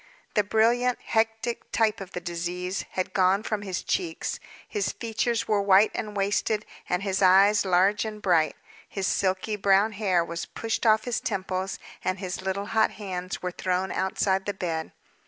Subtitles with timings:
[0.33, 5.61] The brilliant hectic, type of the disease, had gone from his cheeks, his features were
[5.61, 8.55] white and wasted, and his eyes large and bright.
[8.89, 13.51] His silky brown hair was pushed off his temples, and his little hot hands were
[13.51, 14.91] thrown outside the bed.